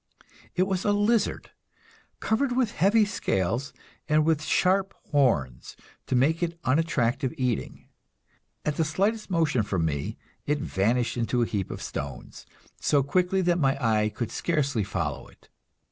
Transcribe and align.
It 0.55 0.63
was 0.63 0.83
a 0.83 0.93
lizard, 0.93 1.51
covered 2.19 2.53
with 2.57 2.71
heavy 2.71 3.05
scales, 3.05 3.71
and 4.09 4.25
with 4.25 4.41
sharp 4.41 4.95
horns 5.11 5.77
to 6.07 6.15
make 6.15 6.41
it 6.41 6.59
unattractive 6.63 7.31
eating. 7.37 7.87
At 8.65 8.77
the 8.77 8.83
slightest 8.83 9.29
motion 9.29 9.61
from 9.61 9.85
me 9.85 10.17
it 10.47 10.57
vanished 10.57 11.17
into 11.17 11.43
a 11.43 11.45
heap 11.45 11.69
of 11.69 11.83
stones, 11.83 12.47
so 12.79 13.03
quickly 13.03 13.41
that 13.43 13.59
my 13.59 13.77
eye 13.79 14.09
could 14.09 14.31
scarcely 14.31 14.83
follow 14.83 15.27
it. 15.27 15.49